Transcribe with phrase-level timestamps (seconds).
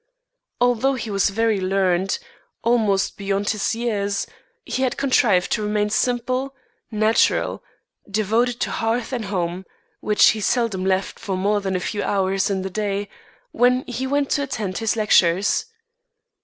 [0.59, 2.17] Although he was very learned,
[2.63, 4.25] almost beyond his years,
[4.65, 6.55] he had contrived to remain simple,
[6.89, 7.63] natural,
[8.09, 9.63] devoted to hearth and home,
[9.99, 13.09] which he seldom left for more than a few hours in the day,
[13.51, 15.67] when he went to attend his lectures.